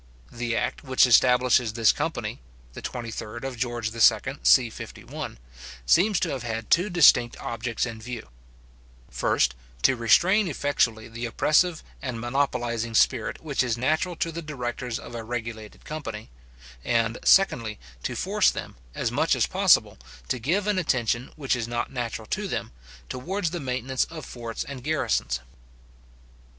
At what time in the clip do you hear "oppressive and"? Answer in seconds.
11.27-12.19